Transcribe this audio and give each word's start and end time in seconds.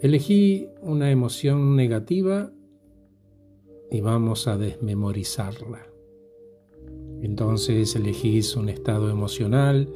Elegí 0.00 0.68
una 0.82 1.10
emoción 1.10 1.76
negativa 1.76 2.52
y 3.90 4.00
vamos 4.00 4.48
a 4.48 4.58
desmemorizarla. 4.58 5.86
Entonces 7.22 7.96
elegís 7.96 8.56
un 8.56 8.68
estado 8.68 9.08
emocional, 9.08 9.88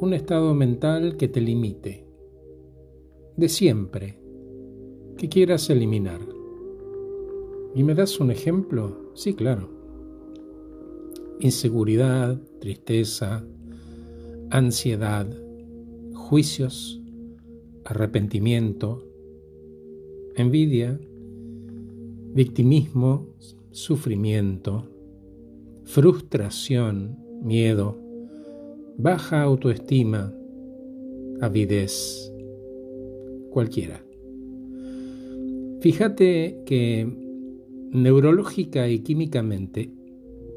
un 0.00 0.14
estado 0.14 0.54
mental 0.54 1.16
que 1.16 1.28
te 1.28 1.40
limite, 1.40 2.06
de 3.36 3.48
siempre, 3.48 4.18
que 5.18 5.28
quieras 5.28 5.68
eliminar. 5.70 6.20
¿Y 7.74 7.82
me 7.82 7.94
das 7.94 8.20
un 8.20 8.30
ejemplo? 8.30 9.10
Sí, 9.14 9.34
claro. 9.34 9.68
Inseguridad, 11.40 12.40
tristeza, 12.60 13.44
ansiedad, 14.50 15.26
juicios, 16.14 17.02
arrepentimiento, 17.84 19.04
envidia, 20.36 21.00
victimismo, 22.34 23.26
sufrimiento, 23.70 24.88
frustración, 25.84 27.18
miedo, 27.42 27.98
baja 28.98 29.42
autoestima, 29.42 30.34
avidez, 31.40 32.32
cualquiera. 33.50 34.04
Fíjate 35.80 36.62
que 36.66 37.06
neurológica 37.90 38.88
y 38.88 39.00
químicamente, 39.00 39.90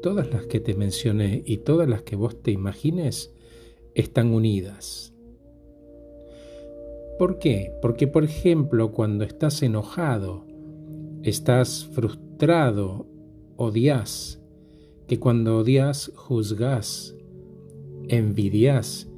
todas 0.02 0.30
las 0.30 0.46
que 0.46 0.60
te 0.60 0.74
mencioné 0.74 1.42
y 1.46 1.58
todas 1.58 1.88
las 1.88 2.02
que 2.02 2.16
vos 2.16 2.42
te 2.42 2.50
imagines 2.50 3.32
están 3.94 4.32
unidas. 4.32 5.14
¿Por 7.20 7.38
qué? 7.38 7.74
Porque, 7.82 8.06
por 8.06 8.24
ejemplo, 8.24 8.92
cuando 8.92 9.24
estás 9.24 9.62
enojado, 9.62 10.46
estás 11.22 11.86
frustrado, 11.92 13.06
odias, 13.56 14.42
que 15.06 15.20
cuando 15.20 15.58
odias 15.58 16.12
juzgas, 16.14 17.14
envidias, 18.08 19.12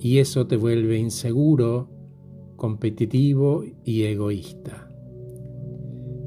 y 0.00 0.18
eso 0.18 0.48
te 0.48 0.56
vuelve 0.56 0.98
inseguro, 0.98 1.88
competitivo 2.56 3.62
y 3.84 4.02
egoísta. 4.02 4.90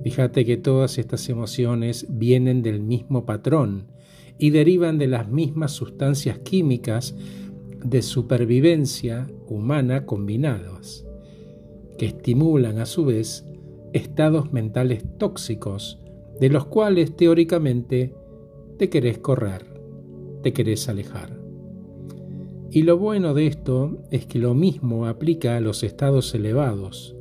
Fíjate 0.05 0.45
que 0.45 0.55
todas 0.55 0.97
estas 0.97 1.27
emociones 1.27 2.07
vienen 2.09 2.61
del 2.61 2.79
mismo 2.79 3.25
patrón 3.25 3.91
y 4.37 4.51
derivan 4.51 4.97
de 4.97 5.07
las 5.07 5.27
mismas 5.27 5.73
sustancias 5.73 6.39
químicas 6.39 7.17
de 7.83 8.01
supervivencia 8.01 9.27
humana 9.47 10.05
combinadas, 10.05 11.05
que 11.97 12.07
estimulan 12.07 12.79
a 12.79 12.85
su 12.85 13.05
vez 13.05 13.45
estados 13.93 14.51
mentales 14.53 15.03
tóxicos, 15.17 15.99
de 16.39 16.49
los 16.49 16.65
cuales 16.65 17.15
teóricamente 17.15 18.15
te 18.77 18.89
querés 18.89 19.19
correr, 19.19 19.65
te 20.41 20.53
querés 20.53 20.89
alejar. 20.89 21.39
Y 22.71 22.83
lo 22.83 22.97
bueno 22.97 23.33
de 23.33 23.47
esto 23.47 24.01
es 24.11 24.25
que 24.25 24.39
lo 24.39 24.53
mismo 24.53 25.05
aplica 25.05 25.57
a 25.57 25.59
los 25.59 25.83
estados 25.83 26.33
elevados. 26.33 27.15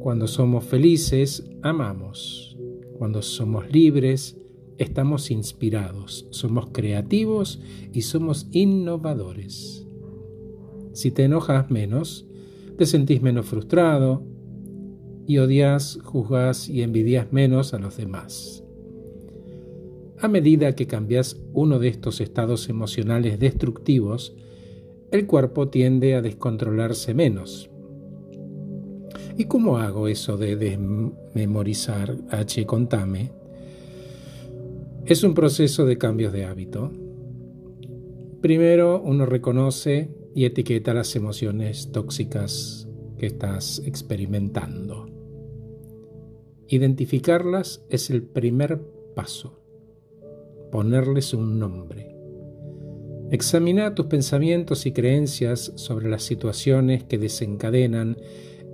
Cuando 0.00 0.26
somos 0.26 0.64
felices, 0.64 1.48
amamos. 1.62 2.58
Cuando 2.98 3.22
somos 3.22 3.70
libres, 3.70 4.36
estamos 4.82 5.30
inspirados, 5.30 6.26
somos 6.30 6.68
creativos 6.72 7.60
y 7.92 8.02
somos 8.02 8.48
innovadores. 8.52 9.86
Si 10.92 11.10
te 11.10 11.24
enojas 11.24 11.70
menos, 11.70 12.26
te 12.76 12.86
sentís 12.86 13.22
menos 13.22 13.46
frustrado 13.46 14.24
y 15.26 15.38
odias, 15.38 15.98
juzgas 16.02 16.68
y 16.68 16.82
envidias 16.82 17.32
menos 17.32 17.74
a 17.74 17.78
los 17.78 17.96
demás. 17.96 18.64
A 20.20 20.28
medida 20.28 20.74
que 20.74 20.86
cambias 20.86 21.40
uno 21.52 21.78
de 21.78 21.88
estos 21.88 22.20
estados 22.20 22.68
emocionales 22.68 23.38
destructivos, 23.38 24.36
el 25.10 25.26
cuerpo 25.26 25.68
tiende 25.68 26.14
a 26.14 26.22
descontrolarse 26.22 27.12
menos. 27.12 27.70
¿Y 29.36 29.46
cómo 29.46 29.78
hago 29.78 30.08
eso 30.08 30.36
de 30.36 30.56
desmemorizar 30.56 32.16
H. 32.30 32.66
Contame? 32.66 33.41
Es 35.04 35.24
un 35.24 35.34
proceso 35.34 35.84
de 35.84 35.98
cambios 35.98 36.32
de 36.32 36.44
hábito. 36.44 36.92
Primero 38.40 39.02
uno 39.02 39.26
reconoce 39.26 40.14
y 40.32 40.44
etiqueta 40.44 40.94
las 40.94 41.16
emociones 41.16 41.90
tóxicas 41.90 42.88
que 43.18 43.26
estás 43.26 43.82
experimentando. 43.84 45.06
Identificarlas 46.68 47.84
es 47.90 48.10
el 48.10 48.22
primer 48.22 48.80
paso. 49.16 49.60
Ponerles 50.70 51.34
un 51.34 51.58
nombre. 51.58 52.14
Examina 53.32 53.96
tus 53.96 54.06
pensamientos 54.06 54.86
y 54.86 54.92
creencias 54.92 55.72
sobre 55.74 56.08
las 56.08 56.22
situaciones 56.22 57.02
que 57.02 57.18
desencadenan 57.18 58.18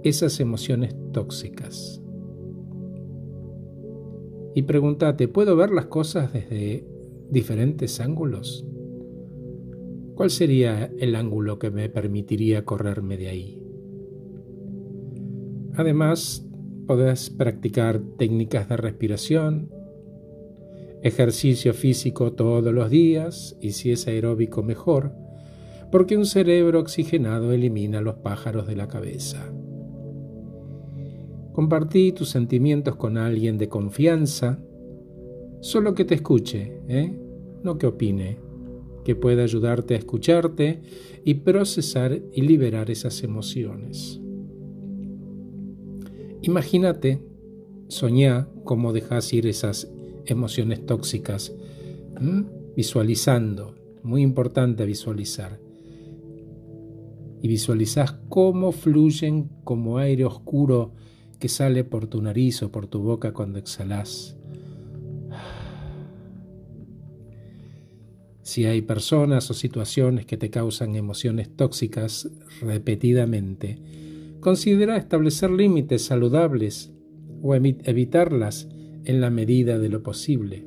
esas 0.04 0.40
emociones 0.40 0.94
tóxicas. 1.12 2.02
Y 4.58 4.62
pregúntate, 4.62 5.28
¿puedo 5.28 5.54
ver 5.54 5.70
las 5.70 5.86
cosas 5.86 6.32
desde 6.32 6.84
diferentes 7.30 8.00
ángulos? 8.00 8.66
¿Cuál 10.16 10.30
sería 10.30 10.90
el 10.98 11.14
ángulo 11.14 11.60
que 11.60 11.70
me 11.70 11.88
permitiría 11.88 12.64
correrme 12.64 13.16
de 13.16 13.28
ahí? 13.28 13.62
Además, 15.76 16.44
podés 16.88 17.30
practicar 17.30 18.00
técnicas 18.18 18.68
de 18.68 18.76
respiración, 18.76 19.70
ejercicio 21.04 21.72
físico 21.72 22.32
todos 22.32 22.74
los 22.74 22.90
días 22.90 23.56
y 23.60 23.70
si 23.70 23.92
es 23.92 24.08
aeróbico 24.08 24.64
mejor, 24.64 25.14
porque 25.92 26.16
un 26.16 26.26
cerebro 26.26 26.80
oxigenado 26.80 27.52
elimina 27.52 28.00
los 28.00 28.16
pájaros 28.16 28.66
de 28.66 28.74
la 28.74 28.88
cabeza. 28.88 29.52
Compartí 31.58 32.12
tus 32.12 32.28
sentimientos 32.28 32.94
con 32.94 33.18
alguien 33.18 33.58
de 33.58 33.68
confianza, 33.68 34.62
solo 35.58 35.92
que 35.92 36.04
te 36.04 36.14
escuche, 36.14 36.82
¿eh? 36.86 37.18
no 37.64 37.78
que 37.78 37.88
opine, 37.88 38.38
que 39.04 39.16
pueda 39.16 39.42
ayudarte 39.42 39.94
a 39.94 39.98
escucharte 39.98 40.80
y 41.24 41.34
procesar 41.34 42.22
y 42.32 42.42
liberar 42.42 42.92
esas 42.92 43.24
emociones. 43.24 44.20
Imagínate, 46.42 47.26
soñá 47.88 48.48
cómo 48.62 48.92
dejas 48.92 49.32
ir 49.32 49.48
esas 49.48 49.90
emociones 50.26 50.86
tóxicas, 50.86 51.56
visualizando, 52.76 53.74
muy 54.04 54.22
importante 54.22 54.86
visualizar. 54.86 55.58
Y 57.42 57.48
visualizás 57.48 58.12
cómo 58.28 58.70
fluyen 58.70 59.50
como 59.64 59.98
aire 59.98 60.24
oscuro 60.24 60.94
que 61.38 61.48
sale 61.48 61.84
por 61.84 62.06
tu 62.06 62.20
nariz 62.22 62.62
o 62.62 62.70
por 62.70 62.86
tu 62.86 63.00
boca 63.00 63.32
cuando 63.32 63.58
exhalas. 63.58 64.36
Si 68.42 68.64
hay 68.64 68.80
personas 68.80 69.50
o 69.50 69.54
situaciones 69.54 70.24
que 70.24 70.38
te 70.38 70.48
causan 70.48 70.96
emociones 70.96 71.54
tóxicas 71.54 72.30
repetidamente, 72.62 73.78
considera 74.40 74.96
establecer 74.96 75.50
límites 75.50 76.02
saludables 76.02 76.92
o 77.42 77.54
evitarlas 77.54 78.68
en 79.04 79.20
la 79.20 79.30
medida 79.30 79.78
de 79.78 79.88
lo 79.88 80.02
posible. 80.02 80.64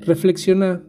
Reflexiona 0.00 0.84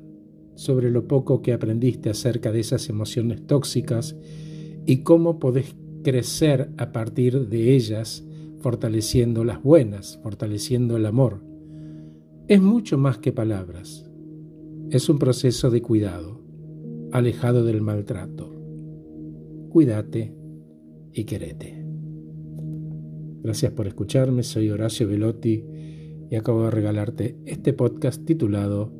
sobre 0.56 0.92
lo 0.92 1.08
poco 1.08 1.42
que 1.42 1.54
aprendiste 1.54 2.10
acerca 2.10 2.52
de 2.52 2.60
esas 2.60 2.90
emociones 2.90 3.46
tóxicas 3.48 4.16
y 4.86 4.98
cómo 5.04 5.40
podés 5.40 5.76
crecer 6.04 6.70
a 6.78 6.92
partir 6.92 7.48
de 7.48 7.76
ellas, 7.76 8.24
fortaleciendo 8.60 9.44
las 9.44 9.62
buenas, 9.64 10.20
fortaleciendo 10.22 10.98
el 10.98 11.06
amor. 11.06 11.44
Es 12.48 12.62
mucho 12.62 12.98
más 12.98 13.18
que 13.18 13.32
palabras. 13.32 14.10
Es 14.90 15.10
un 15.10 15.18
proceso 15.18 15.72
de 15.72 15.82
cuidado, 15.82 16.42
alejado 17.12 17.64
del 17.64 17.82
maltrato. 17.82 18.54
Cuídate 19.70 20.36
y 21.14 21.24
querete. 21.24 21.84
Gracias 23.42 23.72
por 23.74 23.88
escucharme, 23.88 24.44
soy 24.44 24.70
Horacio 24.70 25.08
Velotti 25.08 25.66
y 26.30 26.36
acabo 26.36 26.64
de 26.64 26.72
regalarte 26.72 27.38
este 27.46 27.74
podcast 27.74 28.24
titulado 28.24 28.94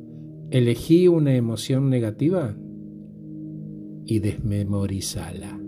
Elegí 0.50 1.08
una 1.08 1.34
emoción 1.34 1.90
negativa 1.90 2.54
y 4.04 4.18
desmemorizala. 4.18 5.63